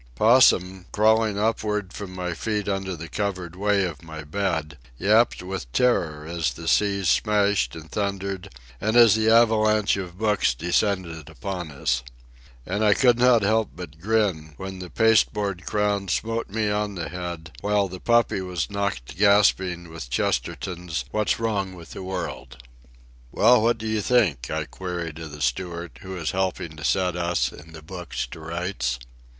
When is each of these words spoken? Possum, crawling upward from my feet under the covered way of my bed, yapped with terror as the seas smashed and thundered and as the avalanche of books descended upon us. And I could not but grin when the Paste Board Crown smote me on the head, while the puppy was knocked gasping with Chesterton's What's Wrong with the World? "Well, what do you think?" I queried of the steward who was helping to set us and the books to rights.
Possum, 0.15 0.87
crawling 0.91 1.37
upward 1.37 1.93
from 1.93 2.15
my 2.15 2.33
feet 2.33 2.67
under 2.67 2.95
the 2.95 3.07
covered 3.07 3.55
way 3.55 3.83
of 3.85 4.01
my 4.01 4.23
bed, 4.23 4.79
yapped 4.97 5.43
with 5.43 5.71
terror 5.73 6.25
as 6.25 6.53
the 6.53 6.67
seas 6.67 7.07
smashed 7.07 7.75
and 7.75 7.91
thundered 7.91 8.49
and 8.81 8.97
as 8.97 9.13
the 9.13 9.29
avalanche 9.29 9.97
of 9.97 10.17
books 10.17 10.55
descended 10.55 11.29
upon 11.29 11.69
us. 11.69 12.01
And 12.65 12.83
I 12.83 12.95
could 12.95 13.19
not 13.19 13.43
but 13.75 13.99
grin 13.99 14.55
when 14.57 14.79
the 14.79 14.89
Paste 14.89 15.33
Board 15.33 15.67
Crown 15.67 16.07
smote 16.07 16.49
me 16.49 16.71
on 16.71 16.95
the 16.95 17.09
head, 17.09 17.51
while 17.61 17.87
the 17.87 17.99
puppy 17.99 18.41
was 18.41 18.71
knocked 18.71 19.15
gasping 19.15 19.87
with 19.87 20.09
Chesterton's 20.09 21.05
What's 21.11 21.39
Wrong 21.39 21.75
with 21.75 21.91
the 21.91 22.01
World? 22.01 22.63
"Well, 23.31 23.61
what 23.61 23.77
do 23.77 23.85
you 23.85 24.01
think?" 24.01 24.49
I 24.49 24.65
queried 24.65 25.19
of 25.19 25.31
the 25.31 25.43
steward 25.43 25.99
who 26.01 26.15
was 26.15 26.31
helping 26.31 26.75
to 26.77 26.83
set 26.83 27.15
us 27.15 27.51
and 27.51 27.75
the 27.75 27.83
books 27.83 28.25
to 28.31 28.39
rights. 28.39 28.97